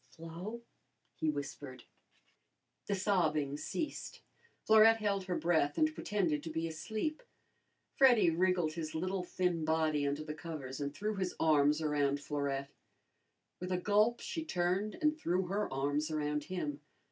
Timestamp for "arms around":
11.39-12.19, 15.71-16.45